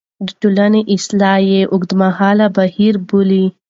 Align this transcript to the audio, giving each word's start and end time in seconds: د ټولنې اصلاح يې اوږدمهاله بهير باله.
د 0.25 0.27
ټولنې 0.41 0.81
اصلاح 0.95 1.39
يې 1.51 1.61
اوږدمهاله 1.71 2.45
بهير 2.57 2.95
باله. 3.07 3.45